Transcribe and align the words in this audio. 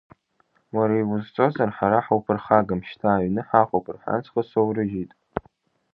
Уара 0.75 0.95
иузҵозар 0.97 1.69
ҳара 1.77 1.99
ҳауԥырхагам 2.05 2.81
шьҭа 2.89 3.07
аҩны 3.13 3.41
ҳаҟоуп 3.47 3.85
рҳәан 3.95 4.21
схы 4.25 4.41
соурыжьит. 4.49 5.11